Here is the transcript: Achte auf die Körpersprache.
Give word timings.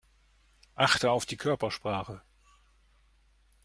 Achte 0.73 1.11
auf 1.11 1.27
die 1.27 1.37
Körpersprache. 1.37 2.23